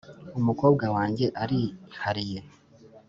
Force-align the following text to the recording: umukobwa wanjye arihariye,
umukobwa 0.39 0.85
wanjye 0.95 1.25
arihariye, 1.43 2.39